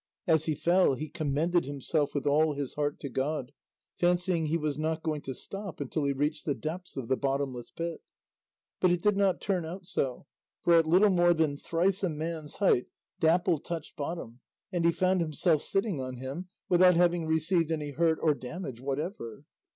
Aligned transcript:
As 0.25 0.45
he 0.45 0.55
fell 0.55 0.95
he 0.95 1.09
commended 1.09 1.65
himself 1.65 2.15
with 2.15 2.25
all 2.25 2.55
his 2.55 2.73
heart 2.73 2.99
to 3.01 3.07
God, 3.07 3.51
fancying 3.99 4.47
he 4.47 4.57
was 4.57 4.75
not 4.79 5.03
going 5.03 5.21
to 5.21 5.33
stop 5.35 5.79
until 5.79 6.05
he 6.05 6.11
reached 6.11 6.43
the 6.43 6.55
depths 6.55 6.97
of 6.97 7.07
the 7.07 7.15
bottomless 7.15 7.69
pit; 7.69 8.01
but 8.79 8.89
it 8.89 9.03
did 9.03 9.15
not 9.15 9.39
turn 9.39 9.63
out 9.63 9.85
so, 9.85 10.25
for 10.63 10.73
at 10.73 10.87
little 10.87 11.11
more 11.11 11.35
than 11.35 11.55
thrice 11.55 12.01
a 12.03 12.09
man's 12.09 12.55
height 12.55 12.87
Dapple 13.19 13.59
touched 13.59 13.95
bottom, 13.95 14.39
and 14.71 14.85
he 14.85 14.91
found 14.91 15.21
himself 15.21 15.61
sitting 15.61 16.01
on 16.01 16.17
him 16.17 16.49
without 16.67 16.95
having 16.95 17.27
received 17.27 17.71
any 17.71 17.91
hurt 17.91 18.17
or 18.23 18.33
damage 18.33 18.81
whatever. 18.81 19.43